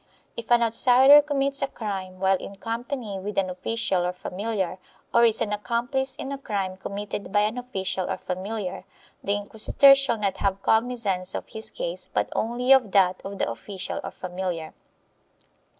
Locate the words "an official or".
3.37-4.13, 7.41-8.17